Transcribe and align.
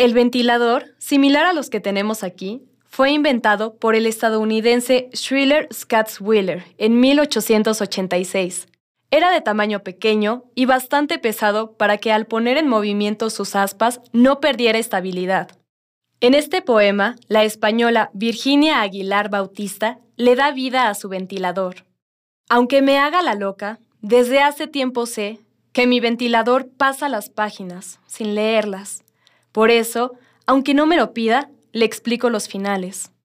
El 0.00 0.14
ventilador, 0.14 0.94
similar 0.96 1.44
a 1.44 1.52
los 1.52 1.68
que 1.68 1.78
tenemos 1.78 2.24
aquí, 2.24 2.62
fue 2.86 3.10
inventado 3.10 3.76
por 3.76 3.94
el 3.94 4.06
estadounidense 4.06 5.10
Schiller 5.12 5.68
Wheeler 6.18 6.64
en 6.78 7.00
1886. 7.00 8.66
Era 9.10 9.30
de 9.30 9.42
tamaño 9.42 9.80
pequeño 9.80 10.44
y 10.54 10.64
bastante 10.64 11.18
pesado 11.18 11.76
para 11.76 11.98
que 11.98 12.12
al 12.12 12.24
poner 12.24 12.56
en 12.56 12.66
movimiento 12.66 13.28
sus 13.28 13.54
aspas 13.54 14.00
no 14.14 14.40
perdiera 14.40 14.78
estabilidad. 14.78 15.50
En 16.22 16.32
este 16.32 16.62
poema, 16.62 17.16
la 17.28 17.44
española 17.44 18.08
Virginia 18.14 18.80
Aguilar 18.80 19.28
Bautista 19.28 19.98
le 20.16 20.34
da 20.34 20.50
vida 20.50 20.88
a 20.88 20.94
su 20.94 21.10
ventilador. 21.10 21.84
Aunque 22.48 22.80
me 22.80 22.96
haga 22.96 23.20
la 23.20 23.34
loca, 23.34 23.80
desde 24.00 24.40
hace 24.40 24.66
tiempo 24.66 25.04
sé 25.04 25.40
que 25.74 25.86
mi 25.86 26.00
ventilador 26.00 26.70
pasa 26.70 27.10
las 27.10 27.28
páginas 27.28 28.00
sin 28.06 28.34
leerlas 28.34 29.04
por 29.52 29.70
eso, 29.70 30.12
aunque 30.46 30.74
no 30.74 30.86
me 30.86 30.96
lo 30.96 31.12
pida, 31.12 31.50
le 31.72 31.84
explico 31.84 32.30
los 32.30 32.48
finales. 32.48 33.10